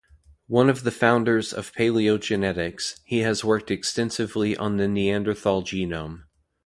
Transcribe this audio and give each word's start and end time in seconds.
One 0.47 0.67
of 0.67 0.81
the 0.83 0.89
founders 0.89 1.53
of 1.53 1.73
paleogenetics, 1.75 2.99
he 3.05 3.19
has 3.19 3.43
worked 3.43 3.69
extensively 3.69 4.57
on 4.57 4.77
the 4.77 4.87
Neanderthal 4.87 5.61
genome. 5.61 6.23